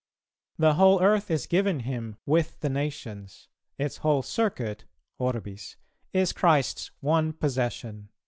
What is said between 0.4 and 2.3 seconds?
The whole earth is given Him